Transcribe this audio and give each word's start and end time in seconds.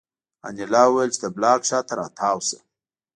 انیلا 0.47 0.83
وویل 0.87 1.09
چې 1.15 1.19
د 1.21 1.25
بلاک 1.37 1.61
شا 1.69 1.79
ته 1.87 1.93
را 1.99 2.07
تاو 2.19 2.37
شه 2.47 2.59